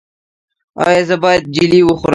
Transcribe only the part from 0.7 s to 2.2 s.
ایا زه باید جیلې وخورم؟